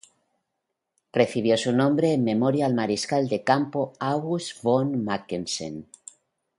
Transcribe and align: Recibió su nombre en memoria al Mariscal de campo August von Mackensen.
Recibió 1.13 1.55
su 1.57 1.71
nombre 1.73 2.13
en 2.13 2.23
memoria 2.23 2.65
al 2.65 2.73
Mariscal 2.73 3.29
de 3.29 3.43
campo 3.43 3.93
August 3.99 4.63
von 4.63 5.03
Mackensen. 5.03 5.85